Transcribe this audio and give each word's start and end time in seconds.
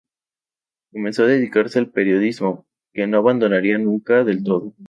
Comenzó 0.91 1.25
a 1.25 1.27
dedicarse 1.27 1.77
al 1.77 1.91
periodismo, 1.91 2.65
que 2.91 3.05
no 3.05 3.19
abandonaría 3.19 3.77
nunca 3.77 4.23
del 4.23 4.43
todo. 4.43 4.73